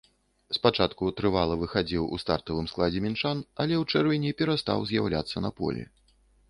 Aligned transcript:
Спачатку 0.57 1.09
трывала 1.19 1.57
выхадзіў 1.63 2.07
у 2.17 2.19
стартавым 2.23 2.71
складзе 2.73 2.99
мінчан, 3.07 3.37
але 3.65 3.73
ў 3.83 3.87
чэрвені 3.91 4.37
перастаў 4.43 4.77
з'яўляцца 4.95 5.37
на 5.47 5.59
полі. 5.63 5.83